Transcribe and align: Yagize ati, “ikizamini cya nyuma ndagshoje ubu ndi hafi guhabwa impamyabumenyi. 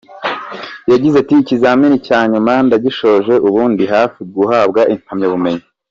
Yagize 0.91 1.15
ati, 1.19 1.33
“ikizamini 1.41 1.95
cya 2.07 2.19
nyuma 2.31 2.53
ndagshoje 2.67 3.33
ubu 3.47 3.61
ndi 3.71 3.85
hafi 3.93 4.19
guhabwa 4.35 4.81
impamyabumenyi. 4.95 5.63